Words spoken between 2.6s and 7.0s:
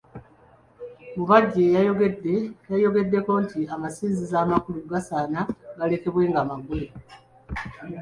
yayongeddeko nti amasinzizo amakulu gasaana galekebwe nga maggule.